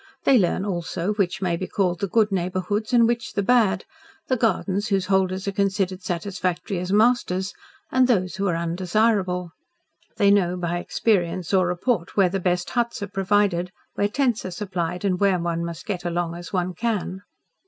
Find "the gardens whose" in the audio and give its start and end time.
4.29-5.05